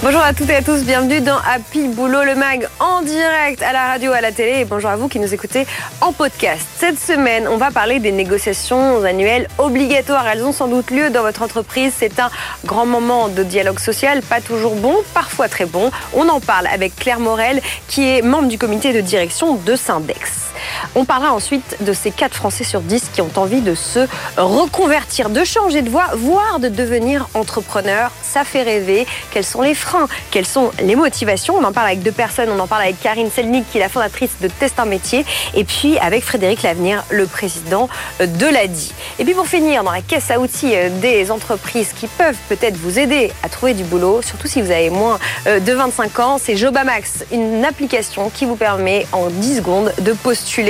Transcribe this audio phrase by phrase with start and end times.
[0.00, 3.72] Bonjour à toutes et à tous, bienvenue dans Happy Boulot le Mag en direct à
[3.72, 5.66] la radio, à la télé et bonjour à vous qui nous écoutez
[6.00, 6.64] en podcast.
[6.76, 10.28] Cette semaine, on va parler des négociations annuelles obligatoires.
[10.28, 11.94] Elles ont sans doute lieu dans votre entreprise.
[11.96, 12.30] C'est un
[12.64, 15.90] grand moment de dialogue social, pas toujours bon, parfois très bon.
[16.14, 20.52] On en parle avec Claire Morel qui est membre du comité de direction de Syndex.
[20.94, 25.30] On parlera ensuite de ces 4 Français sur 10 qui ont envie de se reconvertir,
[25.30, 28.10] de changer de voie, voire de devenir entrepreneur.
[28.22, 29.06] Ça fait rêver.
[29.32, 30.08] Quels sont les freins?
[30.30, 31.56] Quelles sont les motivations?
[31.56, 32.50] On en parle avec deux personnes.
[32.50, 35.24] On en parle avec Karine Selnik, qui est la fondatrice de Test un métier,
[35.54, 37.88] et puis avec Frédéric Lavenir, le président
[38.20, 38.92] de l'ADI.
[39.18, 42.98] Et puis pour finir, dans la caisse à outils des entreprises qui peuvent peut-être vous
[42.98, 47.24] aider à trouver du boulot, surtout si vous avez moins de 25 ans, c'est Jobamax,
[47.32, 50.67] une application qui vous permet en 10 secondes de postuler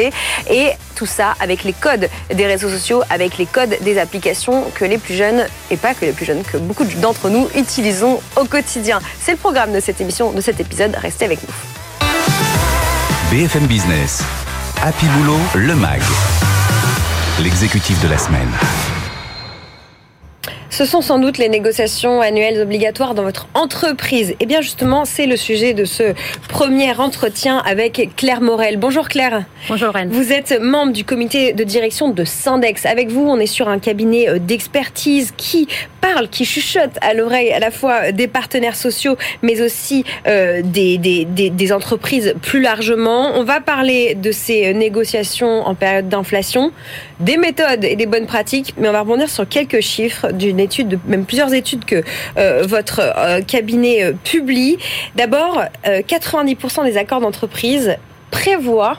[0.51, 4.85] et tout ça avec les codes des réseaux sociaux, avec les codes des applications que
[4.85, 8.45] les plus jeunes, et pas que les plus jeunes, que beaucoup d'entre nous utilisons au
[8.45, 9.01] quotidien.
[9.21, 10.96] C'est le programme de cette émission, de cet épisode.
[10.96, 11.54] Restez avec nous.
[13.30, 14.23] BFM Business,
[14.82, 16.01] Happy Boulot, le MAG,
[17.41, 18.49] l'exécutif de la semaine.
[20.79, 24.30] Ce sont sans doute les négociations annuelles obligatoires dans votre entreprise.
[24.30, 26.15] Et eh bien justement, c'est le sujet de ce
[26.48, 28.76] premier entretien avec Claire Morel.
[28.76, 29.43] Bonjour Claire.
[29.68, 30.10] Bonjour Rennes.
[30.12, 32.87] Vous êtes membre du comité de direction de Syndex.
[32.87, 35.66] Avec vous, on est sur un cabinet euh, d'expertise qui
[36.01, 40.96] parle, qui chuchote à l'oreille à la fois des partenaires sociaux, mais aussi euh, des,
[40.96, 43.32] des, des, des entreprises plus largement.
[43.35, 46.70] On va parler de ces négociations en période d'inflation,
[47.18, 50.60] des méthodes et des bonnes pratiques, mais on va rebondir sur quelques chiffres d'une
[51.07, 52.02] même plusieurs études que
[52.37, 54.79] euh, votre euh, cabinet euh, publie.
[55.16, 57.97] D'abord, 90% des accords d'entreprise
[58.30, 58.99] prévoient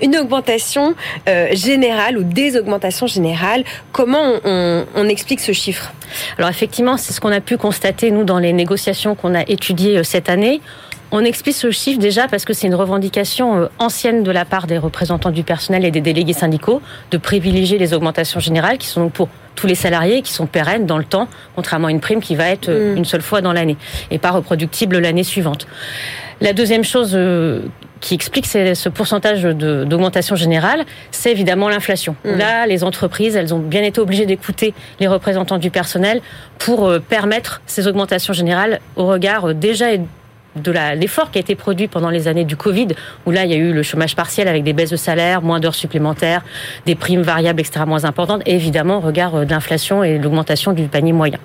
[0.00, 0.94] une augmentation
[1.52, 3.64] générale ou des augmentations générales.
[3.92, 5.92] Comment on explique ce chiffre?
[6.38, 10.02] Alors effectivement, c'est ce qu'on a pu constater, nous, dans les négociations qu'on a étudiées
[10.02, 10.60] cette année.
[11.14, 14.78] On explique ce chiffre déjà parce que c'est une revendication ancienne de la part des
[14.78, 16.80] représentants du personnel et des délégués syndicaux
[17.10, 20.96] de privilégier les augmentations générales qui sont pour tous les salariés qui sont pérennes dans
[20.96, 22.96] le temps, contrairement à une prime qui va être mm.
[22.96, 23.76] une seule fois dans l'année
[24.10, 25.66] et pas reproductible l'année suivante.
[26.40, 27.16] La deuxième chose
[28.00, 32.16] qui explique ce pourcentage d'augmentation générale, c'est évidemment l'inflation.
[32.24, 32.38] Mm.
[32.38, 36.22] Là, les entreprises, elles ont bien été obligées d'écouter les représentants du personnel
[36.58, 39.88] pour permettre ces augmentations générales au regard déjà
[40.56, 42.88] de l'effort qui a été produit pendant les années du Covid,
[43.26, 45.60] où là, il y a eu le chômage partiel avec des baisses de salaire, moins
[45.60, 46.42] d'heures supplémentaires,
[46.86, 51.12] des primes variables extrêmement importantes, et évidemment, au regard de l'inflation et l'augmentation du panier
[51.12, 51.38] moyen.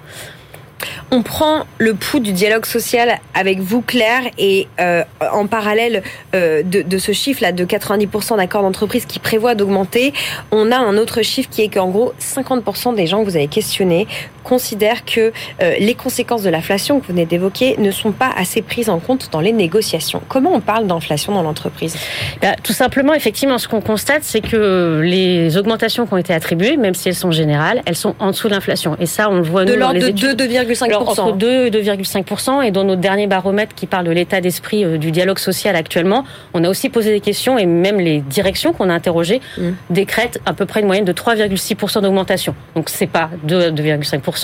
[1.09, 6.03] On prend le pouls du dialogue social avec vous, Claire, et euh, en parallèle
[6.35, 10.13] euh, de, ce chiffre-là de 90% d'accords d'entreprise qui prévoient d'augmenter,
[10.51, 13.47] on a un autre chiffre qui est qu'en gros, 50% des gens que vous avez
[13.47, 14.07] questionnés
[14.47, 18.61] considèrent que euh, les conséquences de l'inflation que vous venez d'évoquer ne sont pas assez
[18.61, 20.21] prises en compte dans les négociations.
[20.29, 21.97] Comment on parle d'inflation dans l'entreprise?
[22.41, 26.77] Bah, Tout simplement, effectivement, ce qu'on constate, c'est que les augmentations qui ont été attribuées,
[26.77, 28.95] même si elles sont générales, elles sont en dessous de l'inflation.
[28.99, 30.95] Et ça, on le voit de nous, dans les de 2,5%.
[30.95, 32.63] entre 2 et 2,5%.
[32.63, 36.23] Et dans notre dernier baromètre qui parle de l'état d'esprit euh, du dialogue social actuellement,
[36.53, 39.69] on a aussi posé des questions et même les directions qu'on a interrogées mmh.
[39.89, 42.55] décrètent à peu près une moyenne de 3,6% d'augmentation.
[42.75, 44.36] Donc c'est pas 2,5%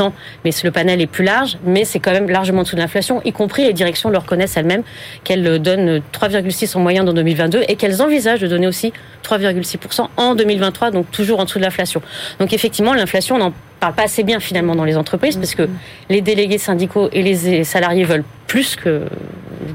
[0.43, 3.21] mais le panel est plus large, mais c'est quand même largement en dessous de l'inflation,
[3.25, 4.83] y compris les directions le reconnaissent elles-mêmes,
[5.23, 8.93] qu'elles donnent 3,6 en moyenne dans 2022 et qu'elles envisagent de donner aussi
[9.23, 12.01] 3,6% en 2023, donc toujours en dessous de l'inflation.
[12.39, 15.67] Donc effectivement, l'inflation, on n'en parle pas assez bien finalement dans les entreprises, parce que
[16.09, 19.07] les délégués syndicaux et les salariés veulent plus que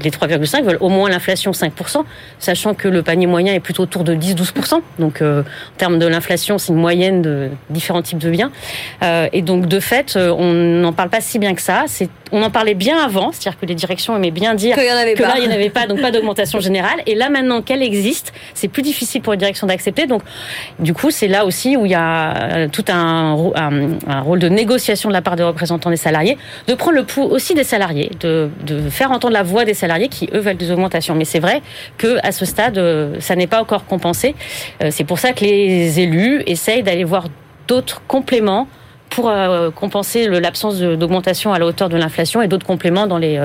[0.03, 2.03] les 3,5 veulent au moins l'inflation 5%,
[2.39, 4.81] sachant que le panier moyen est plutôt autour de 10-12%.
[4.99, 8.51] Donc, euh, en termes de l'inflation, c'est une moyenne de différents types de biens.
[9.03, 11.85] Euh, et donc, de fait, euh, on n'en parle pas si bien que ça.
[11.87, 15.35] C'est, on en parlait bien avant, c'est-à-dire que les directions aimaient bien dire que là,
[15.37, 17.01] il n'y en avait pas, donc pas d'augmentation générale.
[17.05, 20.05] Et là, maintenant qu'elle existe, c'est plus difficile pour les directions d'accepter.
[20.05, 20.21] Donc,
[20.79, 23.71] du coup, c'est là aussi où il y a tout un, un,
[24.07, 26.37] un, rôle de négociation de la part des représentants des salariés,
[26.67, 28.49] de prendre le pouls aussi des salariés, de,
[28.89, 31.15] faire entendre la voix des salariés qui, eux, veulent des augmentations.
[31.15, 31.61] Mais c'est vrai
[31.97, 34.35] que à ce stade, euh, ça n'est pas encore compensé.
[34.83, 37.27] Euh, c'est pour ça que les élus essayent d'aller voir
[37.67, 38.67] d'autres compléments
[39.09, 43.39] pour euh, compenser l'absence d'augmentation à la hauteur de l'inflation et d'autres compléments dans les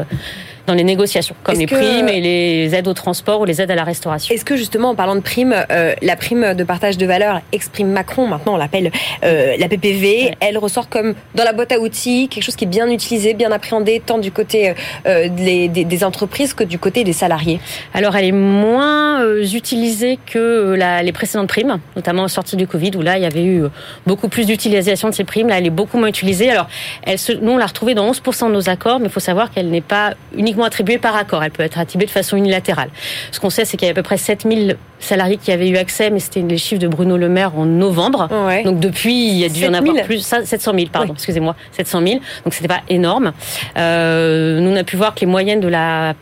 [0.67, 3.75] dans les négociations, comme les primes et les aides au transport ou les aides à
[3.75, 4.35] la restauration.
[4.35, 7.89] Est-ce que justement, en parlant de primes, euh, la prime de partage de valeur exprime
[7.89, 8.91] Macron, maintenant on l'appelle
[9.25, 12.69] euh, la PPV, elle ressort comme dans la boîte à outils, quelque chose qui est
[12.69, 14.75] bien utilisé, bien appréhendé, tant du côté
[15.07, 17.61] euh, des, des, entreprises que du côté des salariés
[17.93, 22.93] Alors elle est moins utilisée que la, les précédentes primes, notamment en sortie du Covid,
[22.97, 23.65] où là il y avait eu
[24.07, 25.49] beaucoup plus d'utilisation de ces primes.
[25.49, 26.51] Là elle est beaucoup moins utilisée.
[26.51, 26.69] Alors
[27.03, 29.51] elle se, nous on l'a retrouvée dans 11% de nos accords, mais il faut savoir
[29.51, 31.43] qu'elle n'est pas uniquement attribuée par accord.
[31.43, 32.91] Elle peut être attribuée de façon unilatérale.
[33.33, 35.77] Ce qu'on sait, c'est qu'il y a à peu près 7000 salariés qui avaient eu
[35.77, 38.29] accès, mais c'était les chiffres de Bruno Le Maire en novembre.
[38.65, 40.21] Donc depuis, il y a dû en avoir plus.
[40.21, 42.21] 700 000, pardon, excusez-moi, 700 000.
[42.45, 43.33] Donc c'était pas énorme.
[43.77, 46.15] Euh, nous on a pu voir que les moyennes de la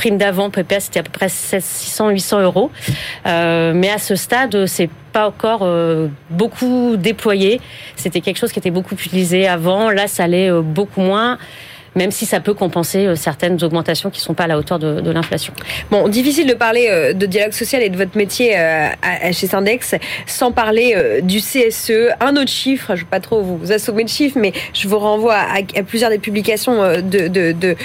[0.00, 2.70] prime d'avant PPS c'était à peu près 600 800 euros
[3.26, 7.60] euh, mais à ce stade c'est pas encore euh, beaucoup déployé
[7.96, 11.36] c'était quelque chose qui était beaucoup utilisé avant là ça allait euh, beaucoup moins
[11.94, 14.78] même si ça peut compenser euh, certaines augmentations qui ne sont pas à la hauteur
[14.78, 15.52] de, de l'inflation.
[15.90, 18.88] Bon, difficile de parler euh, de dialogue social et de votre métier euh,
[19.32, 19.94] chez Syndex
[20.26, 22.12] sans parler du CSE.
[22.20, 24.98] Un autre chiffre, je ne veux pas trop vous assommer de chiffres, mais je vous
[24.98, 27.76] renvoie à, plusieurs des publications de, de, de,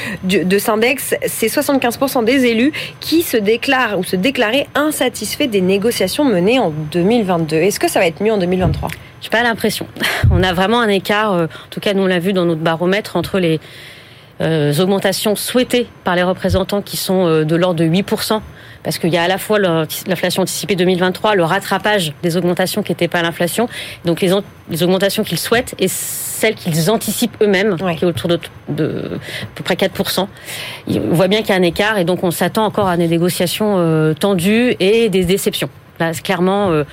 [0.43, 1.15] de Syndex.
[1.27, 6.71] C'est 75% des élus qui se déclarent ou se déclaraient insatisfaits des négociations menées en
[6.91, 7.57] 2022.
[7.57, 8.89] Est-ce que ça va être mieux en 2023
[9.21, 9.87] j'ai pas l'impression.
[10.31, 13.15] On a vraiment un écart, en tout cas nous on l'a vu dans notre baromètre,
[13.15, 13.59] entre les
[14.41, 18.41] augmentations souhaitées par les représentants qui sont euh, de l'ordre de 8%,
[18.83, 22.91] parce qu'il y a à la fois l'inflation anticipée 2023, le rattrapage des augmentations qui
[22.91, 23.69] n'étaient pas l'inflation,
[24.03, 24.31] donc les,
[24.69, 29.47] les augmentations qu'ils souhaitent et celles qu'ils anticipent eux-mêmes, qui est autour de, de, à
[29.55, 30.27] peu près 4%.
[30.89, 33.07] On voit bien qu'il y a un écart et donc on s'attend encore à des
[33.07, 35.69] négociations euh, tendues et des déceptions.
[35.99, 36.83] Là, clairement,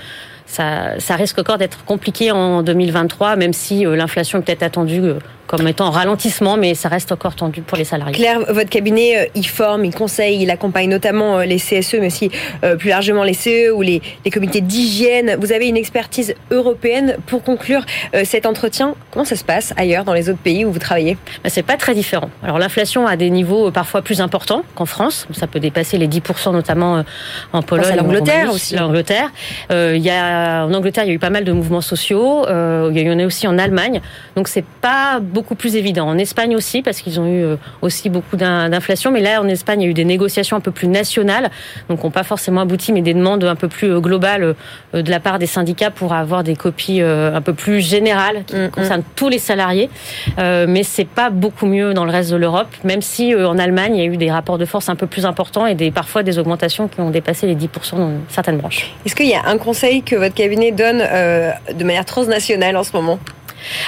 [0.46, 5.02] ça, ça risque encore d'être compliqué en 2023, même si l'inflation est peut-être attendue
[5.52, 8.14] comme étant en ralentissement, mais ça reste encore tendu pour les salariés.
[8.14, 12.06] Claire, votre cabinet, euh, il forme, il conseille, il accompagne notamment euh, les CSE, mais
[12.06, 12.30] aussi
[12.64, 15.36] euh, plus largement les CE ou les, les comités d'hygiène.
[15.38, 17.16] Vous avez une expertise européenne.
[17.26, 17.84] Pour conclure
[18.24, 21.18] cet entretien, comment ça se passe ailleurs, dans les autres pays où vous travaillez?
[21.44, 22.30] Ben, C'est pas très différent.
[22.42, 25.26] Alors l'inflation a des niveaux parfois plus importants qu'en France.
[25.32, 27.04] Ça peut dépasser les 10%, notamment
[27.52, 27.90] en Pologne.
[27.90, 28.76] À l'Angleterre aussi.
[28.76, 29.30] L'Angleterre.
[29.70, 32.46] y a, en Angleterre, il y a eu pas mal de mouvements sociaux.
[32.48, 34.00] il y en a aussi en Allemagne.
[34.36, 36.06] Donc c'est pas beaucoup beaucoup plus évident.
[36.06, 39.10] En Espagne aussi, parce qu'ils ont eu euh, aussi beaucoup d'inflation.
[39.10, 41.50] Mais là, en Espagne, il y a eu des négociations un peu plus nationales,
[41.88, 44.54] donc n'ont pas forcément abouti, mais des demandes un peu plus euh, globales
[44.94, 48.54] euh, de la part des syndicats pour avoir des copies un peu plus générales qui
[48.54, 48.70] mm, mm.
[48.70, 49.90] concernent tous les salariés.
[50.38, 54.04] Mais c'est pas beaucoup mieux dans le reste de l'Europe, même si en Allemagne, il
[54.04, 56.38] y a eu des rapports de force un peu plus importants et des, parfois des
[56.38, 58.92] augmentations qui ont dépassé les 10% dans certaines branches.
[59.04, 62.92] Est-ce qu'il y a un conseil que votre cabinet donne de manière transnationale en ce
[62.92, 63.18] moment?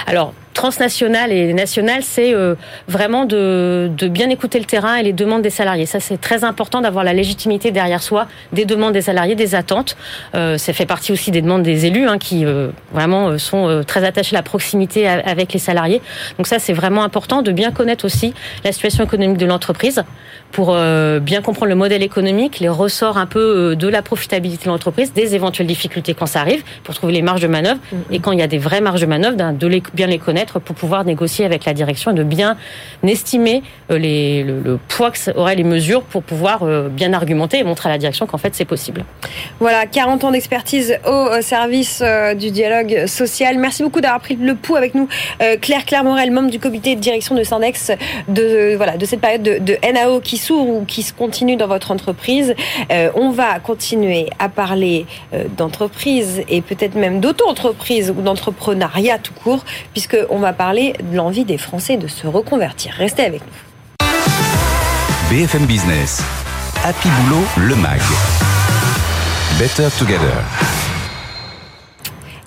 [0.07, 2.55] Alors, transnationale et nationale, c'est euh,
[2.87, 5.85] vraiment de, de, bien écouter le terrain et les demandes des salariés.
[5.85, 9.97] Ça, c'est très important d'avoir la légitimité derrière soi des demandes des salariés, des attentes.
[10.33, 13.83] Euh, ça fait partie aussi des demandes des élus hein, qui euh, vraiment euh, sont
[13.85, 16.01] très attachés à la proximité avec les salariés.
[16.37, 20.03] Donc ça, c'est vraiment important de bien connaître aussi la situation économique de l'entreprise
[20.51, 20.77] pour
[21.21, 25.35] bien comprendre le modèle économique, les ressorts un peu de la profitabilité de l'entreprise, des
[25.35, 27.79] éventuelles difficultés quand ça arrive, pour trouver les marges de manœuvre.
[27.93, 28.15] Mm-hmm.
[28.15, 30.44] Et quand il y a des vraies marges de manœuvre, de les, bien les connaître
[30.53, 32.57] pour pouvoir négocier avec la direction et de bien
[33.03, 37.89] estimer euh, le, poids que auraient les mesures pour pouvoir euh, bien argumenter et montrer
[37.89, 39.05] à la direction qu'en fait c'est possible.
[39.59, 43.57] Voilà, 40 ans d'expertise au service euh, du dialogue social.
[43.57, 45.07] Merci beaucoup d'avoir pris le pouls avec nous.
[45.61, 47.91] Claire Claire Morel, membre du comité de direction de Syndex,
[48.27, 51.67] de, voilà, de cette période de, de NAO qui s'ouvre ou qui se continue dans
[51.67, 52.55] votre entreprise.
[53.15, 55.05] on va continuer à parler
[55.57, 61.45] d'entreprise et peut-être même d'auto-entreprise ou d'entrepreneuriat tout court, puisque on va parler de l'envie
[61.45, 62.93] des Français de se reconvertir.
[62.97, 64.07] Restez avec nous.
[65.29, 66.21] BFM Business.
[66.83, 68.01] Happy Boulot, le MAG.
[69.57, 70.84] Better Together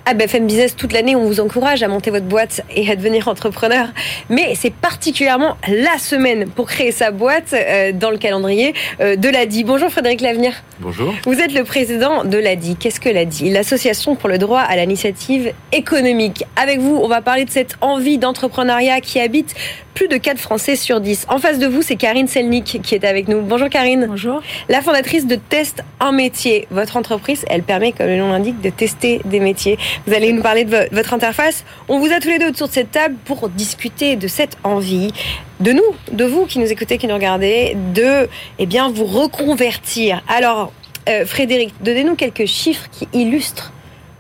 [0.08, 3.28] à BFM Business toute l'année, on vous encourage à monter votre boîte et à devenir
[3.28, 3.88] entrepreneur.
[4.30, 9.28] Mais c'est particulièrement la semaine pour créer sa boîte euh, dans le calendrier euh, de
[9.28, 9.64] l'ADI.
[9.64, 10.54] Bonjour Frédéric Lavenir.
[10.80, 11.12] Bonjour.
[11.26, 12.76] Vous êtes le président de l'ADI.
[12.76, 16.44] Qu'est-ce que l'ADI L'association pour le droit à l'initiative économique.
[16.56, 19.54] Avec vous, on va parler de cette envie d'entrepreneuriat qui habite
[19.98, 21.26] plus de 4 Français sur 10.
[21.28, 23.42] En face de vous, c'est Karine Selnik qui est avec nous.
[23.42, 24.06] Bonjour Karine.
[24.08, 24.40] Bonjour.
[24.68, 26.68] La fondatrice de Test un métier.
[26.70, 29.76] Votre entreprise, elle permet, comme le nom l'indique, de tester des métiers.
[30.07, 31.64] Vous allez nous parler de votre interface.
[31.88, 35.12] On vous a tous les deux autour de cette table pour discuter de cette envie
[35.61, 38.28] de nous, de vous qui nous écoutez, qui nous regardez, de
[38.59, 40.23] eh bien, vous reconvertir.
[40.28, 40.73] Alors,
[41.09, 43.73] euh, Frédéric, donnez-nous quelques chiffres qui illustrent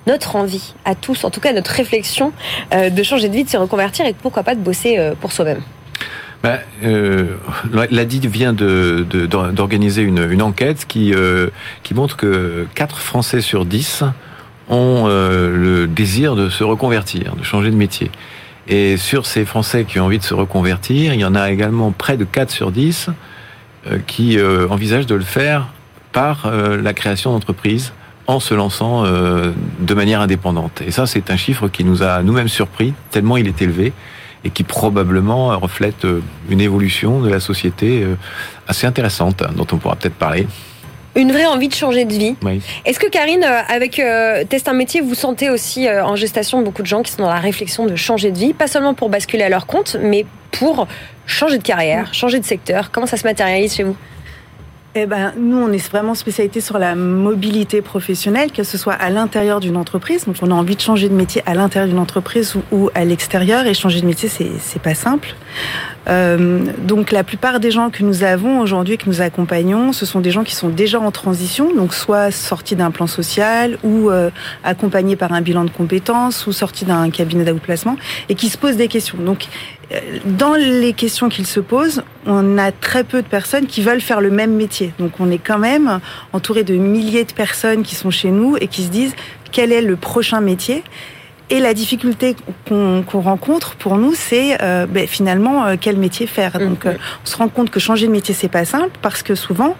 [0.08, 2.32] notre envie à tous, en tout cas notre réflexion
[2.74, 5.30] euh, de changer de vie, de se reconvertir et pourquoi pas de bosser euh, pour
[5.30, 5.60] soi-même.
[6.42, 7.36] Ben, euh,
[7.90, 11.12] L'ADI vient d'organiser une, enquête qui,
[11.82, 14.04] qui montre que 4 Français sur 10
[14.68, 18.10] ont euh, le désir de se reconvertir, de changer de métier.
[18.68, 21.90] Et sur ces Français qui ont envie de se reconvertir, il y en a également
[21.90, 23.08] près de 4 sur 10
[23.86, 25.68] euh, qui euh, envisagent de le faire
[26.12, 27.92] par euh, la création d'entreprises
[28.26, 30.82] en se lançant de manière indépendante.
[30.86, 33.94] Et ça, c'est un chiffre qui nous a nous-mêmes surpris, tellement il est élevé
[34.44, 36.06] et qui probablement reflète
[36.50, 38.06] une évolution de la société
[38.66, 40.46] assez intéressante, dont on pourra peut-être parler.
[41.16, 42.36] Une vraie envie de changer de vie.
[42.84, 44.00] Est-ce que Karine, avec
[44.48, 47.40] Test un métier, vous sentez aussi en gestation beaucoup de gens qui sont dans la
[47.40, 50.86] réflexion de changer de vie, pas seulement pour basculer à leur compte, mais pour
[51.26, 52.90] changer de carrière, changer de secteur?
[52.90, 53.96] Comment ça se matérialise chez vous?
[54.94, 59.10] Eh ben, nous, on est vraiment spécialité sur la mobilité professionnelle, que ce soit à
[59.10, 60.24] l'intérieur d'une entreprise.
[60.24, 63.66] Donc, on a envie de changer de métier à l'intérieur d'une entreprise ou, à l'extérieur.
[63.66, 65.34] Et changer de métier, c'est, pas simple.
[66.08, 70.20] Euh, donc, la plupart des gens que nous avons aujourd'hui, que nous accompagnons, ce sont
[70.20, 74.30] des gens qui sont déjà en transition, donc soit sortis d'un plan social ou euh,
[74.64, 77.96] accompagnés par un bilan de compétences ou sortis d'un cabinet d'outplacement
[78.30, 79.18] et qui se posent des questions.
[79.18, 79.48] Donc,
[80.24, 84.20] dans les questions qu'ils se posent, on a très peu de personnes qui veulent faire
[84.20, 84.92] le même métier.
[84.98, 86.00] Donc on est quand même
[86.32, 89.14] entouré de milliers de personnes qui sont chez nous et qui se disent
[89.50, 90.82] quel est le prochain métier?
[91.50, 92.36] Et la difficulté
[92.68, 96.58] qu'on rencontre pour nous, c'est euh, ben, finalement euh, quel métier faire.
[96.58, 99.34] Donc, euh, on se rend compte que changer de métier, c'est pas simple parce que
[99.34, 99.74] souvent,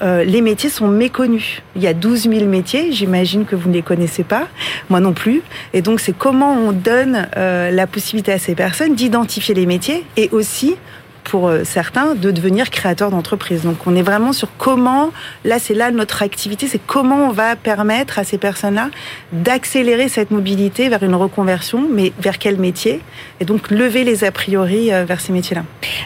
[0.00, 1.62] les métiers sont méconnus.
[1.76, 4.48] Il y a 12 000 métiers, j'imagine que vous ne les connaissez pas,
[4.88, 5.42] moi non plus.
[5.72, 10.28] Et donc, c'est comment on donne la possibilité à ces personnes d'identifier les métiers et
[10.32, 10.76] aussi
[11.24, 13.62] pour euh, certains de devenir créateurs d'entreprise.
[13.62, 15.10] Donc on est vraiment sur comment,
[15.44, 18.90] là c'est là notre activité, c'est comment on va permettre à ces personnes-là
[19.32, 23.00] d'accélérer cette mobilité vers une reconversion, mais vers quel métier?
[23.40, 25.62] Et donc lever les a priori euh, vers ces métiers-là.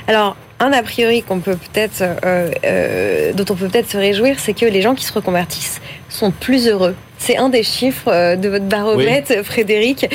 [0.08, 4.54] Alors un a priori qu'on peut peut-être, euh, dont on peut peut-être se réjouir, c'est
[4.54, 6.94] que les gens qui se reconvertissent sont plus heureux.
[7.18, 10.06] C'est un des chiffres de votre baromètre, Frédéric.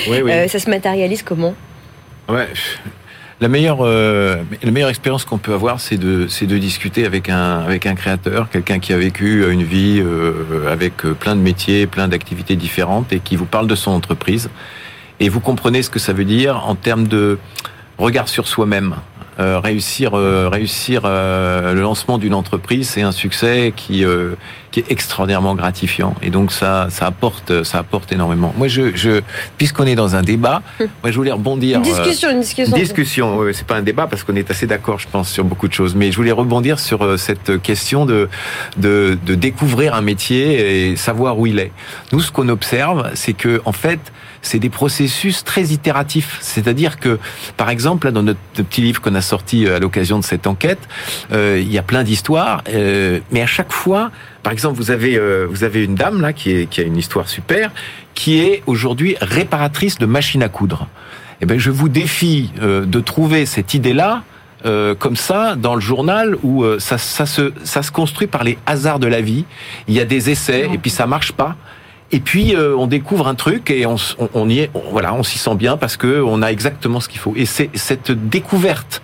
[0.47, 1.55] ça se matérialise comment?
[2.27, 2.47] Ouais,
[3.41, 7.29] la meilleure, euh, la meilleure expérience qu'on peut avoir, c'est de, c'est de discuter avec
[7.29, 11.41] un, avec un créateur, quelqu'un qui a vécu une vie euh, avec euh, plein de
[11.41, 14.49] métiers, plein d'activités différentes et qui vous parle de son entreprise.
[15.21, 17.39] Et vous comprenez ce que ça veut dire en termes de
[17.97, 18.95] regard sur soi-même.
[19.39, 24.03] Euh, réussir euh, réussir euh, le lancement d'une entreprise, c'est un succès qui
[24.71, 26.13] qui est extraordinairement gratifiant.
[26.21, 28.53] Et donc ça ça apporte ça apporte énormément.
[28.57, 29.21] Moi je, je
[29.57, 30.87] puisqu'on est dans un débat, hum.
[31.03, 31.77] moi je voulais rebondir.
[31.77, 32.75] Une discussion, une discussion.
[32.75, 33.41] Discussion.
[33.53, 35.95] c'est pas un débat parce qu'on est assez d'accord, je pense, sur beaucoup de choses.
[35.95, 38.27] Mais je voulais rebondir sur cette question de
[38.77, 41.71] de, de découvrir un métier et savoir où il est.
[42.11, 43.99] Nous, ce qu'on observe, c'est que en fait
[44.41, 46.37] c'est des processus très itératifs.
[46.41, 47.19] C'est-à-dire que,
[47.57, 50.47] par exemple, là, dans notre petit livre qu'on a sorti euh, à l'occasion de cette
[50.47, 50.79] enquête,
[51.31, 54.11] euh, il y a plein d'histoires, euh, mais à chaque fois,
[54.43, 57.27] par exemple, vous avez vous avez une dame là qui, est, qui a une histoire
[57.27, 57.71] super,
[58.13, 60.87] qui est aujourd'hui réparatrice de machines à coudre.
[61.41, 64.23] Eh ben, je vous défie de trouver cette idée-là.
[64.63, 68.99] comme ça dans le journal où ça, ça, se, ça se construit par les hasards
[68.99, 69.45] de la vie.
[69.87, 71.57] Il y a des essais et puis ça marche pas.
[72.11, 73.95] Et puis euh, on découvre un truc et on,
[74.33, 77.19] on, y est, voilà, on s'y sent bien parce que on a exactement ce qu'il
[77.19, 77.33] faut.
[77.35, 79.01] Et c'est cette découverte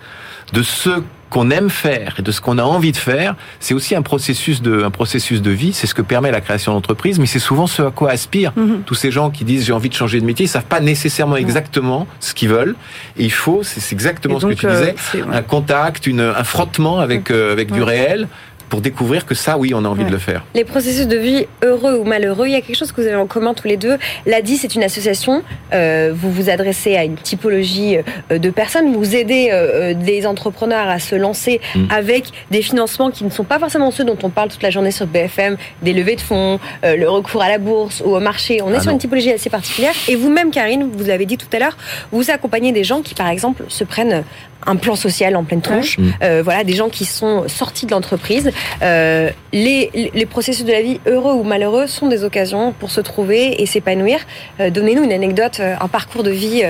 [0.52, 3.94] de ce qu'on aime faire et de ce qu'on a envie de faire, c'est aussi
[3.94, 5.72] un processus de un processus de vie.
[5.72, 8.82] C'est ce que permet la création d'entreprise, mais c'est souvent ce à quoi aspirent mhm.
[8.86, 10.46] tous ces gens qui disent j'ai envie de changer de métier.
[10.46, 12.76] Ils savent pas nécessairement exactement ce qu'ils veulent.
[13.16, 17.00] Et il faut, c'est exactement ce que tu disais, euh, un contact, une, un frottement
[17.00, 18.28] avec euh, avec du réel
[18.68, 20.44] pour découvrir que ça, oui, on a envie de le faire.
[20.54, 23.16] Les processus de vie heureux ou malheureux, il y a quelque chose que vous avez
[23.16, 23.96] en commun tous les deux.
[24.26, 25.42] L'ADI, c'est une association.
[25.72, 27.98] Euh, vous vous adressez à une typologie
[28.30, 28.94] euh, de personnes.
[28.94, 31.84] Vous aidez euh, des entrepreneurs à se lancer mm.
[31.90, 34.90] avec des financements qui ne sont pas forcément ceux dont on parle toute la journée
[34.90, 38.62] sur BFM, des levées de fonds, le recours à la bourse ou au marché.
[38.62, 39.94] On est ah sur une typologie assez particulière.
[40.08, 41.76] Et vous-même, Karine, vous l'avez dit tout à l'heure,
[42.12, 44.24] vous accompagnez des gens qui, par exemple, se prennent
[44.66, 45.98] un plan social en pleine tronche.
[45.98, 46.40] Mm.
[46.42, 48.50] voilà, des gens qui sont sortis de l'entreprise
[48.82, 53.00] euh, les, les, processus de la vie, heureux ou malheureux, sont des occasions pour se
[53.00, 54.20] trouver et s'épanouir.
[54.60, 56.62] Euh, donnez-nous une anecdote, euh, un parcours de vie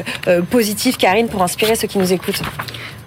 [0.50, 2.43] positif, Karine, pour inspirer ceux qui nous écoutent.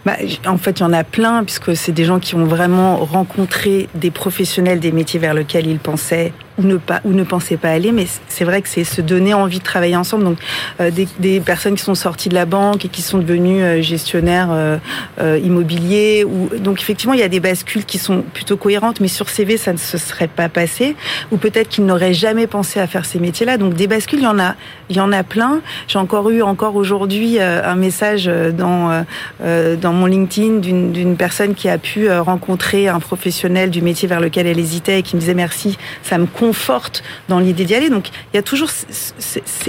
[0.05, 0.13] Bah,
[0.45, 3.89] en fait, il y en a plein, puisque c'est des gens qui ont vraiment rencontré
[3.95, 7.69] des professionnels des métiers vers lesquels ils pensaient ou ne pas ou ne pensaient pas
[7.69, 7.91] aller.
[7.91, 10.23] Mais c'est vrai que c'est se donner envie de travailler ensemble.
[10.23, 10.37] Donc
[10.79, 14.79] des, des, personnes qui sont sorties de la banque et qui sont devenues gestionnaires
[15.19, 16.23] immobiliers.
[16.23, 19.57] Ou donc effectivement, il y a des bascules qui sont plutôt cohérentes, mais sur CV,
[19.57, 20.95] ça ne se serait pas passé.
[21.31, 23.57] Ou peut-être qu'ils n'auraient jamais pensé à faire ces métiers-là.
[23.57, 24.55] Donc des bascules, il y en a,
[24.89, 25.61] il y en a plein.
[25.87, 29.05] J'ai encore eu encore aujourd'hui un message dans
[29.39, 34.47] dans mon LinkedIn d'une personne qui a pu rencontrer un professionnel du métier vers lequel
[34.47, 37.89] elle hésitait et qui me disait merci, ça me conforte dans l'idée d'y aller.
[37.89, 38.69] Donc il y a toujours,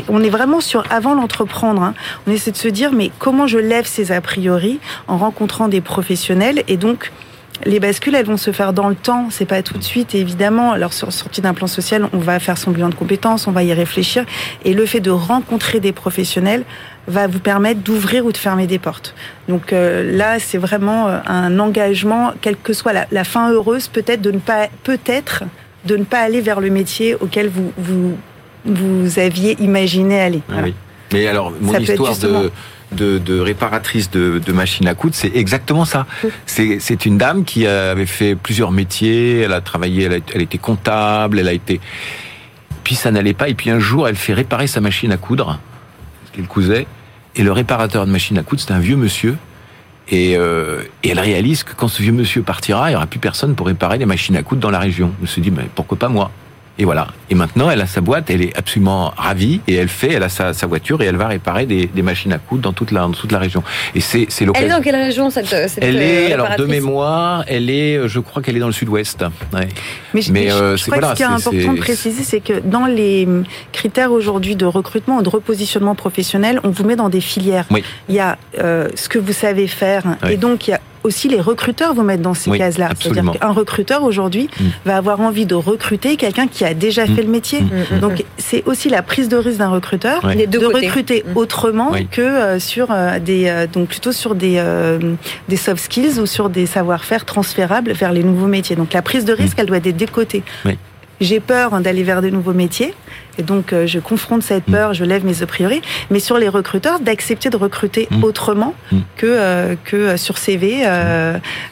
[0.09, 1.83] on est vraiment sur avant l'entreprendre.
[1.83, 1.95] Hein.
[2.27, 5.83] On essaie de se dire mais comment je lève ces a priori en rencontrant des
[5.83, 6.63] professionnels?
[6.69, 7.13] Et donc
[7.67, 10.15] les bascules, elles vont se faire dans le temps, c'est pas tout de suite.
[10.15, 13.53] évidemment, alors sur sortie d'un plan social, on va faire son bilan de compétences, on
[13.53, 14.25] va y réfléchir.
[14.65, 16.65] Et le fait de rencontrer des professionnels
[17.07, 19.15] va vous permettre d'ouvrir ou de fermer des portes.
[19.49, 24.23] Donc euh, là, c'est vraiment euh, un engagement, quelle que soit la, fin heureuse, peut-être
[24.23, 25.45] de ne pas, peut-être
[25.85, 28.19] de ne pas aller vers le métier auquel vous vous,
[28.65, 30.43] vous aviez imaginé aller.
[30.51, 30.75] Ah oui.
[31.13, 32.51] Mais alors, mon histoire de
[32.93, 36.07] de, réparatrice de, machines à coudre, c'est exactement ça.
[36.47, 41.49] C'est une dame qui avait fait plusieurs métiers, elle a travaillé, elle, était comptable, elle
[41.49, 41.81] a été...
[42.85, 45.61] Puis ça n'allait pas, et puis un jour, elle fait réparer sa machine à coudre,
[46.33, 46.87] qu'elle cousait,
[47.37, 49.37] et le réparateur de machine à coudre, c'est un vieux monsieur,
[50.09, 53.21] et, euh, et, elle réalise que quand ce vieux monsieur partira, il n'y aura plus
[53.21, 55.13] personne pour réparer les machines à coudre dans la région.
[55.21, 56.31] Elle se dit, mais pourquoi pas moi?
[56.81, 57.09] Et voilà.
[57.29, 60.31] Et maintenant, elle a sa boîte, elle est absolument ravie et elle fait, elle a
[60.31, 63.03] sa, sa voiture et elle va réparer des, des, machines à coudre dans toute la,
[63.03, 63.63] dans toute la région.
[63.95, 67.45] Et c'est, c'est Elle est dans quelle région cette, cette Elle est, alors de mémoire,
[67.49, 69.23] elle est, je crois qu'elle est dans le sud-ouest.
[69.53, 69.69] Ouais.
[70.15, 72.87] Mais, mais, euh, je, crois que ce qui est important de préciser, c'est que dans
[72.87, 73.29] les
[73.73, 77.67] critères aujourd'hui de recrutement, de repositionnement professionnel, on vous met dans des filières.
[77.71, 77.85] Oui.
[78.09, 81.29] Il y a euh, ce que vous savez faire et donc il y a aussi
[81.29, 82.91] les recruteurs vous mettre dans ces cases-là.
[82.99, 84.65] C'est-à-dire qu'un recruteur aujourd'hui mm.
[84.85, 87.15] va avoir envie de recruter quelqu'un qui a déjà mm.
[87.15, 87.61] fait le métier.
[87.63, 92.59] Mm, Donc c'est aussi la prise de risque d'un recruteur de recruter autrement que euh,
[92.59, 94.63] sur euh, des euh, donc plutôt sur des
[95.49, 98.77] des soft skills ou sur des savoir-faire transférables vers les nouveaux métiers.
[98.77, 100.43] Donc la prise de risque, elle doit être des côtés.
[101.21, 102.95] J'ai peur d'aller vers de nouveaux métiers.
[103.41, 104.73] Et donc, euh, je confronte cette mm.
[104.73, 105.81] peur, je lève mes a priori.
[106.11, 108.23] Mais sur les recruteurs, d'accepter de recruter mm.
[108.23, 108.99] autrement mm.
[109.17, 110.87] que, euh, que euh, sur CV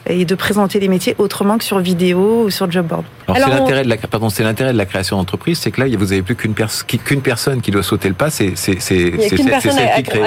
[0.07, 3.03] et de présenter les métiers autrement que sur vidéo ou sur job board.
[3.27, 5.87] Alors, c'est l'intérêt de la pardon, c'est l'intérêt de la création d'entreprise, c'est que là,
[5.95, 9.37] vous n'avez plus qu'une qu'une personne qui doit sauter le pas, c'est c'est c'est c'est
[9.37, 10.21] celle qui crée.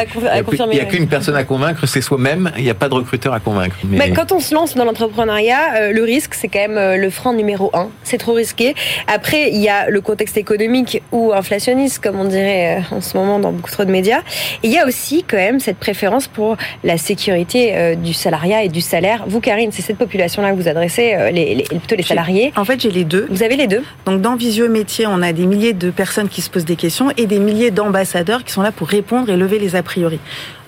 [0.62, 2.52] Il n'y a qu'une personne à convaincre, c'est soi-même.
[2.56, 3.75] Il n'y a pas de recruteur à convaincre.
[3.84, 4.12] Mais...
[4.12, 7.88] quand on se lance dans l'entrepreneuriat, le risque, c'est quand même le frein numéro un.
[8.04, 8.76] C'est trop risqué.
[9.08, 13.16] Après, il y a le contexte économique où inflationniste, comme on dirait euh, en ce
[13.16, 14.21] moment dans beaucoup trop de médias.
[14.62, 18.62] Et il y a aussi quand même cette préférence pour la sécurité euh, du salariat
[18.62, 19.25] et du salaire.
[19.27, 22.53] Vous, Karine, c'est cette population-là que vous adressez, euh, les, plutôt les salariés.
[22.57, 23.27] En fait, j'ai les deux.
[23.31, 23.83] Vous avez les deux.
[24.07, 27.11] Donc, dans Visio Métier, on a des milliers de personnes qui se posent des questions
[27.16, 30.21] et des milliers d'ambassadeurs qui sont là pour répondre et lever les a priori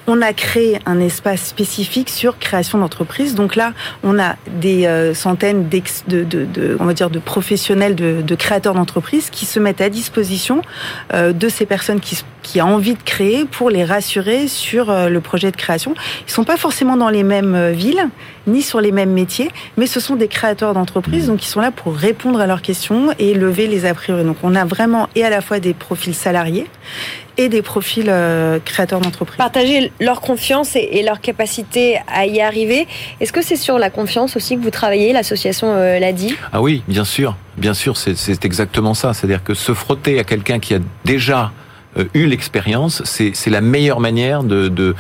[0.07, 3.35] on a créé un espace spécifique sur création d'entreprise.
[3.35, 7.95] Donc là, on a des euh, centaines de, de, de, on va dire, de professionnels,
[7.95, 10.63] de, créateurs d'entreprises qui se mettent à disposition
[11.13, 15.09] euh, de ces personnes qui, qui ont envie de créer pour les rassurer sur euh,
[15.09, 15.95] le projet de création.
[16.29, 18.09] Ils sont pas forcément dans les mêmes villes
[18.47, 21.71] ni sur les mêmes métiers, mais ce sont des créateurs d'entreprises, donc ils sont là
[21.71, 24.23] pour répondre à leurs questions et lever les a priori.
[24.23, 26.67] Donc on a vraiment et à la fois des profils salariés
[27.37, 29.39] et des profils euh, créateurs d'entreprise.
[29.39, 32.87] Partager leur confiance et, leur capacité à y arriver.
[33.21, 36.37] Est-ce que c'est sur la confiance aussi que vous travaillez L'association euh, l'a dit?
[36.53, 37.37] Ah oui, bien sûr.
[37.57, 39.15] Bien sûr, c'est exactement ça.
[39.15, 41.64] C'est-à-dire que se frotter à quelqu'un qui a déjà euh,
[42.15, 44.95] eu l'expérience, c'est la meilleure manière de, de,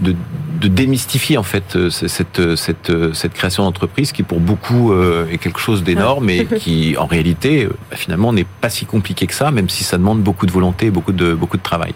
[0.00, 0.14] de,
[0.60, 4.92] de, démystifier en fait euh, cette, euh, cette, cette création d'entreprise qui pour beaucoup
[5.30, 9.34] est quelque chose d'énorme et qui en réalité bah, finalement n'est pas si compliqué que
[9.34, 11.94] ça, même si ça demande beaucoup de volonté et beaucoup de, beaucoup de travail.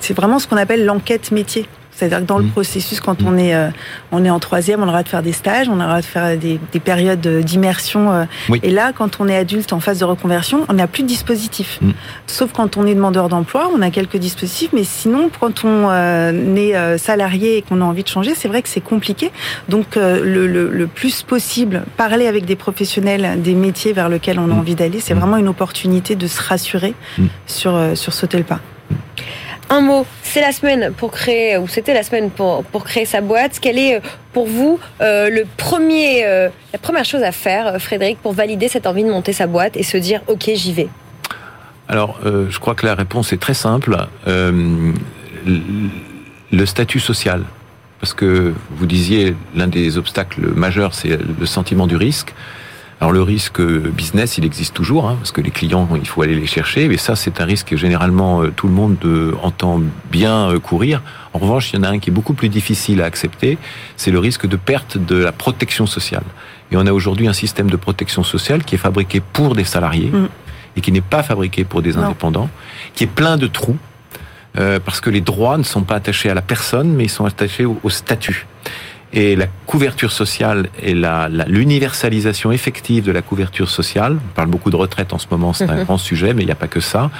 [0.00, 1.66] C'est vraiment ce qu'on appelle l'enquête métier.
[1.94, 2.50] C'est-à-dire que dans le mmh.
[2.50, 3.26] processus, quand mmh.
[3.26, 3.68] on est euh,
[4.10, 6.58] on est en troisième, on aura de faire des stages, on aura de faire des,
[6.72, 8.12] des périodes d'immersion.
[8.12, 8.24] Euh.
[8.62, 11.78] Et là, quand on est adulte en phase de reconversion, on n'a plus de dispositif.
[11.80, 11.90] Mmh.
[12.26, 16.56] Sauf quand on est demandeur d'emploi, on a quelques dispositifs, mais sinon, quand on euh,
[16.56, 19.30] est salarié et qu'on a envie de changer, c'est vrai que c'est compliqué.
[19.68, 24.50] Donc, le, le, le, plus possible, parler avec des professionnels des métiers vers lesquels on
[24.50, 26.94] a envie d'aller, c'est vraiment une opportunité de se rassurer
[27.46, 28.60] sur sur sauter le pas
[29.70, 33.58] un mot, c'est la semaine pour créer, ou c'était la semaine pour, créer sa boîte.
[33.60, 34.00] Quelle est euh,
[34.32, 39.10] pour vous euh, euh, la première chose à faire, Frédéric, pour valider cette envie de
[39.10, 40.88] monter sa boîte et se dire ok, j'y vais?
[41.88, 43.96] Alors, je crois que la réponse est très simple.
[44.26, 44.94] le
[46.66, 47.42] statut social.
[48.00, 52.34] Parce que vous disiez, l'un des obstacles majeurs, c'est le sentiment du risque.
[53.02, 56.36] Alors le risque business, il existe toujours, hein, parce que les clients, il faut aller
[56.36, 58.96] les chercher, mais ça c'est un risque que généralement tout le monde
[59.42, 59.80] entend
[60.12, 61.02] bien courir.
[61.32, 63.58] En revanche, il y en a un qui est beaucoup plus difficile à accepter,
[63.96, 66.22] c'est le risque de perte de la protection sociale.
[66.70, 70.10] Et on a aujourd'hui un système de protection sociale qui est fabriqué pour des salariés
[70.12, 70.28] mm.
[70.76, 72.50] et qui n'est pas fabriqué pour des indépendants,
[72.94, 73.78] qui est plein de trous.
[74.58, 77.24] Euh, parce que les droits ne sont pas attachés à la personne, mais ils sont
[77.24, 78.46] attachés au, statut.
[79.14, 84.70] Et la couverture sociale et l'universalisation la, effective de la couverture sociale, on parle beaucoup
[84.70, 85.84] de retraite en ce moment, c'est un mhm.
[85.84, 87.10] grand sujet, mais il n'y a pas que ça,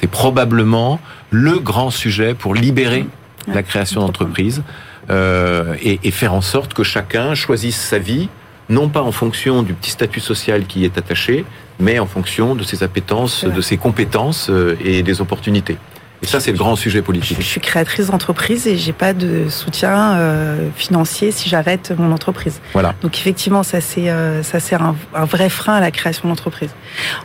[0.00, 3.04] c'est probablement le grand sujet pour libérer
[3.48, 4.62] la création d'entreprises
[5.10, 8.28] euh, et, et, faire en sorte que chacun choisisse sa vie,
[8.68, 11.44] non pas en fonction du petit statut social qui est attaché,
[11.80, 15.78] mais en fonction de ses appétences, de ses compétences euh, et des opportunités.
[16.22, 17.38] Et ça, c'est le grand sujet politique.
[17.40, 22.60] Je suis créatrice d'entreprise et j'ai pas de soutien euh, financier si j'arrête mon entreprise.
[22.74, 22.94] Voilà.
[23.00, 26.70] Donc effectivement, ça c'est euh, ça c'est un, vrai frein à la création d'entreprise.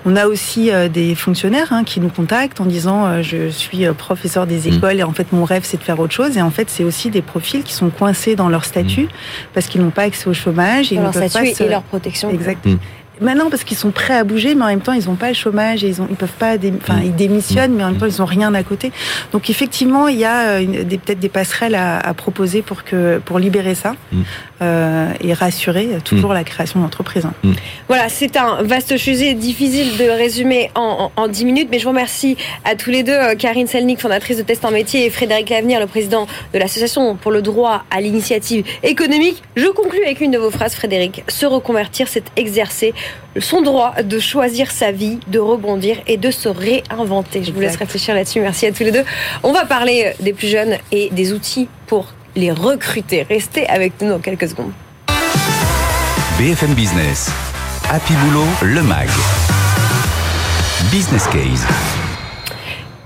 [0.05, 4.47] On a aussi euh, des fonctionnaires hein, qui nous contactent en disant je suis professeur
[4.47, 4.73] des mmh.
[4.75, 6.37] écoles et en fait mon rêve c'est de faire autre chose.
[6.37, 9.09] Et en fait, c'est aussi des profils qui sont coincés dans leur statut mmh.
[9.53, 10.93] parce qu'ils n'ont pas accès au chômage.
[10.93, 12.29] Et leur statut et leur protection.
[12.29, 12.77] Exactement.
[13.21, 15.33] Maintenant, parce qu'ils sont prêts à bouger, mais en même temps, ils n'ont pas le
[15.33, 18.25] chômage et ils ont, peuvent pas, enfin, ils démissionnent, mais en même temps, ils n'ont
[18.25, 18.91] rien à côté.
[19.31, 24.21] Donc, effectivement, il y a euh, peut-être des passerelles à, proposer pour libérer ça mm.
[24.61, 26.35] Euh, et rassurer toujours mm.
[26.35, 27.27] la création d'entreprise.
[27.43, 27.51] Mm.
[27.87, 31.83] Voilà, c'est un vaste sujet difficile de résumer en, en, en, 10 minutes, mais je
[31.83, 35.09] vous remercie à tous les deux, euh, Karine Selnik, fondatrice de Test en métier, et
[35.09, 39.43] Frédéric Lavenir, le président de l'association pour le droit à l'initiative économique.
[39.55, 41.23] Je conclus avec une de vos phrases, Frédéric.
[41.27, 42.93] Se reconvertir, c'est exercer
[43.39, 47.43] son droit de choisir sa vie, de rebondir et de se réinventer.
[47.43, 48.39] Je vous laisse réfléchir là-dessus.
[48.39, 49.03] Merci à tous les deux.
[49.43, 53.23] On va parler des plus jeunes et des outils pour les recruter.
[53.23, 54.71] Restez avec nous dans quelques secondes.
[56.37, 57.31] BFM Business.
[57.89, 59.09] Happy Boulot, le MAG.
[60.91, 61.65] Business Case.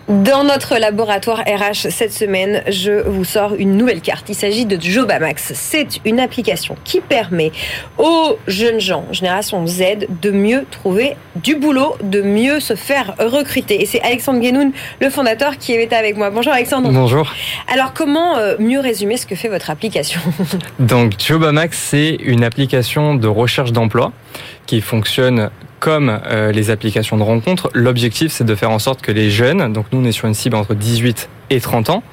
[0.09, 4.27] Dans notre laboratoire RH cette semaine, je vous sors une nouvelle carte.
[4.27, 5.51] Il s'agit de Jobamax.
[5.53, 7.51] C'est une application qui permet
[7.99, 13.83] aux jeunes gens, génération Z, de mieux trouver du boulot, de mieux se faire recruter.
[13.83, 16.31] Et c'est Alexandre Guénoun, le fondateur, qui est avec moi.
[16.31, 16.89] Bonjour Alexandre.
[16.91, 17.31] Bonjour.
[17.71, 20.21] Alors comment euh, mieux résumer ce que fait votre application
[20.79, 24.11] Donc Jobamax, c'est une application de recherche d'emploi
[24.65, 29.11] qui fonctionne comme euh, les applications de rencontre, l'objectif c'est de faire en sorte que
[29.11, 32.03] les jeunes, donc nous on est sur une cible entre 18 et 30 ans,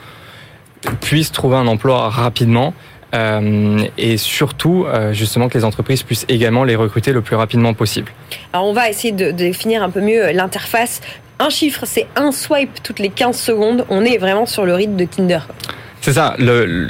[1.01, 2.75] puissent trouver un emploi rapidement
[3.15, 7.73] euh, et surtout euh, justement que les entreprises puissent également les recruter le plus rapidement
[7.73, 8.13] possible.
[8.53, 11.01] Alors on va essayer de, définir un peu mieux l'interface.
[11.39, 13.85] Un chiffre, c'est un swipe toutes les 15 secondes.
[13.91, 15.41] On est vraiment sur le rythme de Tinder.
[16.01, 16.35] C'est ça.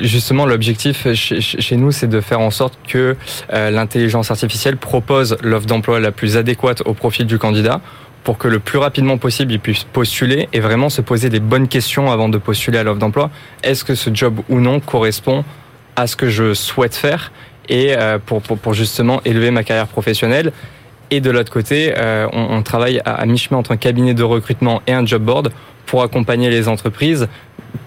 [0.03, 3.17] Justement, l'objectif chez, nous, c'est de faire en sorte que
[3.53, 7.81] euh, l'intelligence artificielle propose l'offre d'emploi la plus adéquate au profil du candidat
[8.23, 11.69] pour que le plus rapidement possible, il puisse postuler et vraiment se poser des bonnes
[11.69, 13.31] questions avant de postuler à l'offre d'emploi.
[13.63, 15.45] Est-ce que ce job ou non correspond
[15.97, 17.33] à ce que je souhaite faire
[17.69, 20.53] et euh, pour justement élever ma carrière professionnelle
[21.11, 24.93] et de l'autre côté, euh, on, travaille à, mi-chemin entre un cabinet de recrutement et
[24.93, 25.53] un job board
[25.87, 27.29] pour accompagner les entreprises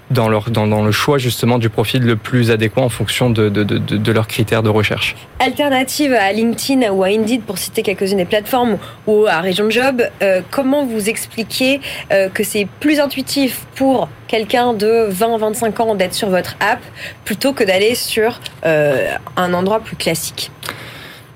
[0.09, 3.63] dans, leur, dans, le choix justement du profil le plus adéquat en fonction de, de,
[3.63, 5.15] de, leurs critères de recherche.
[5.39, 10.01] Alternative à LinkedIn ou à Indeed, pour citer quelques-unes des plateformes, ou à Région Job,
[10.23, 11.79] euh, comment vous expliquez
[12.11, 16.79] euh, que c'est plus intuitif pour quelqu'un de 20-25 ans d'être sur votre app
[17.25, 20.51] plutôt que d'aller sur un endroit plus classique?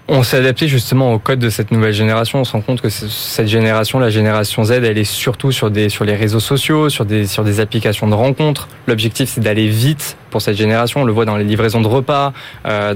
[0.07, 2.39] On s'est adapté justement au code de cette nouvelle génération.
[2.39, 5.89] On se rend compte que cette génération, la génération Z, elle est surtout sur des
[5.89, 8.67] sur les réseaux sociaux, sur des sur des applications de rencontres.
[8.87, 11.01] L'objectif, c'est d'aller vite pour cette génération.
[11.01, 12.33] On le voit dans les livraisons de repas,
[12.65, 12.95] euh,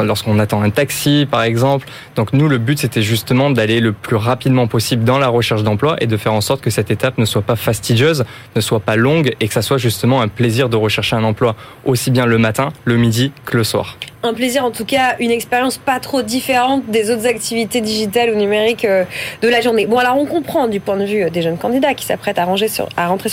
[0.00, 1.86] lorsqu'on attend un taxi, par exemple.
[2.16, 5.96] Donc nous, le but, c'était justement d'aller le plus rapidement possible dans la recherche d'emploi
[6.00, 8.24] et de faire en sorte que cette étape ne soit pas fastidieuse,
[8.56, 11.54] ne soit pas longue et que ça soit justement un plaisir de rechercher un emploi
[11.84, 15.30] aussi bien le matin, le midi que le soir un plaisir en tout cas, une
[15.30, 19.04] expérience pas trop différente des autres activités digitales ou numériques euh,
[19.42, 19.86] de la journée.
[19.86, 22.68] Bon alors on comprend du point de vue des jeunes candidats qui s'apprêtent à, rentrer
[22.68, 22.88] sur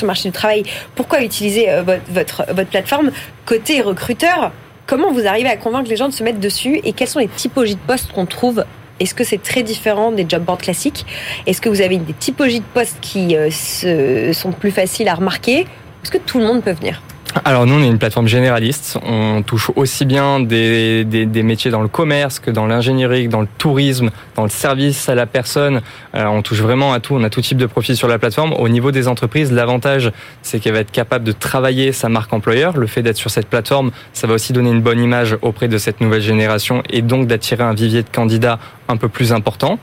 [0.05, 0.63] le marché du travail
[0.95, 3.11] pourquoi utiliser euh, votre, plateforme.
[3.45, 4.51] Côté recruteur,
[4.87, 7.27] comment vous arrivez à convaincre les gens de se mettre dessus et quelles sont les
[7.27, 8.65] typologies de postes qu'on trouve?
[8.99, 11.05] Est-ce que c'est très différent des job boards classiques?
[11.47, 15.61] Est-ce que vous avez des typologies de postes qui euh, sont plus faciles à remarquer?
[16.03, 17.01] Est-ce que tout le monde peut venir?
[17.45, 18.97] Alors nous, on est une plateforme généraliste.
[19.05, 23.41] On touche aussi bien des, des, des métiers dans le commerce que dans l'ingénierie, dans
[23.41, 25.81] le tourisme, dans le service à la personne.
[26.13, 27.15] Euh, on touche vraiment à tout.
[27.15, 28.53] On a tout type de profil sur la plateforme.
[28.53, 32.77] Au niveau des entreprises, l'avantage, c'est qu'elle va être capable de travailler sa marque employeur.
[32.77, 35.77] Le fait d'être sur cette plateforme, ça va aussi donner une bonne image auprès de
[35.77, 39.79] cette nouvelle génération et donc d'attirer un vivier de candidats un peu plus important.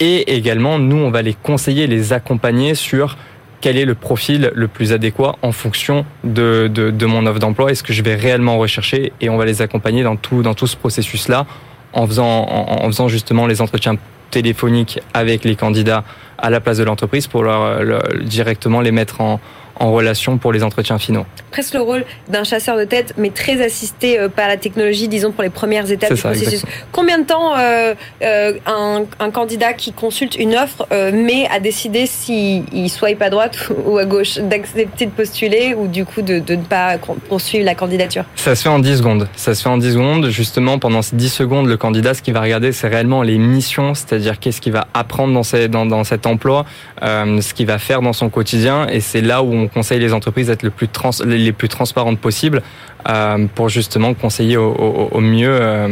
[0.00, 3.16] Et également, nous, on va les conseiller, les accompagner sur
[3.64, 7.74] quel est le profil le plus adéquat en fonction de, de, mon offre d'emploi et
[7.74, 10.66] ce que je vais réellement rechercher et on va les accompagner dans tout, dans tout
[10.66, 11.46] ce processus-là
[11.94, 12.46] en faisant,
[12.84, 13.96] faisant justement les entretiens
[14.30, 16.04] téléphoniques avec les candidats
[16.36, 19.40] à la place de l'entreprise pour leur, directement les mettre en,
[19.76, 21.26] en relation pour les entretiens finaux.
[21.50, 25.32] Presque le rôle d'un chasseur de tête, mais très assisté euh, par la technologie, disons
[25.32, 26.54] pour les premières étapes du ça, processus.
[26.54, 26.86] exactement.
[26.92, 31.60] Combien de temps euh, euh, un, un candidat qui consulte une offre euh, met à
[31.60, 36.38] décider s'il swipe à droite ou à gauche, d'accepter de postuler ou du coup de,
[36.38, 38.24] de ne pas poursuivre la candidature?
[38.36, 39.28] Ça se fait en 10 secondes.
[39.36, 40.28] Ça se fait en 10 secondes.
[40.28, 43.94] Justement, pendant ces 10 secondes, le candidat, ce qu'il va regarder, c'est réellement les missions,
[43.94, 46.64] c'est-à-dire qu'est-ce qu'il va apprendre dans, dans, dans cet emploi,
[47.02, 48.86] ce qu'il va faire dans son quotidien.
[48.88, 52.18] Et c'est là où on conseille les entreprises d'être le plus trans, les plus transparentes
[52.18, 52.62] possible
[53.08, 55.88] euh, pour justement conseiller au, au, au mieux euh,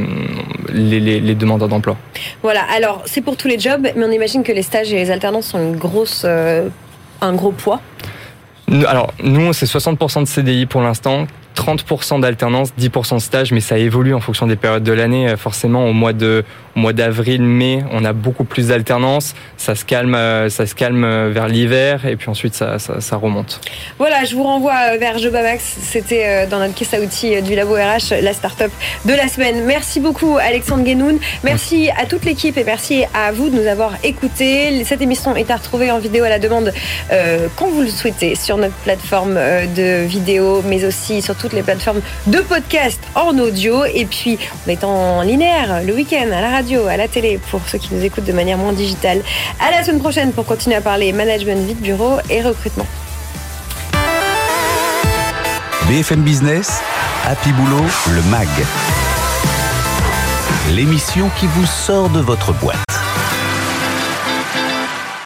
[0.72, 1.96] les, les, les demandeurs d'emploi.
[2.42, 5.10] Voilà, alors c'est pour tous les jobs, mais on imagine que les stages et les
[5.10, 6.68] alternances sont une grosse, euh,
[7.20, 7.80] un gros poids.
[8.86, 13.78] Alors, nous, c'est 60% de CDI pour l'instant, 30% d'alternance, 10% de stage, mais ça
[13.78, 15.28] évolue en fonction des périodes de l'année.
[15.28, 16.44] Euh, Forcément, au mois de,
[16.76, 19.34] au mois d'avril, mai, on a beaucoup plus d'alternance.
[19.56, 23.16] Ça se calme, euh, ça se calme euh, vers l'hiver, et puis ensuite, ça, ça,
[23.16, 23.60] remonte.
[23.98, 25.62] Voilà, je vous renvoie vers Jobamax.
[25.82, 28.72] C'était dans notre caisse à outils du Labo RH, la start-up
[29.04, 29.64] de la semaine.
[29.64, 31.18] Merci beaucoup, Alexandre Guénoun.
[31.44, 34.82] Merci à toute l'équipe et merci à vous de nous avoir écoutés.
[34.84, 36.72] Cette émission est à retrouver en vidéo à la demande
[37.56, 42.00] quand vous le souhaitez sur notre plateforme de vidéo, mais aussi sur toutes les plateformes
[42.28, 43.84] de podcast en audio.
[43.84, 47.60] Et puis, on est en linéaire le week-end à la radio, à la télé pour
[47.66, 49.22] ceux qui nous écoutent de manière moins digitale.
[49.60, 52.86] À la semaine prochaine pour continuer à parler management, vie de bureau et recrutement.
[55.88, 56.80] BFM Business,
[57.26, 58.48] Happy Boulot, le MAG.
[60.70, 63.01] L'émission qui vous sort de votre boîte.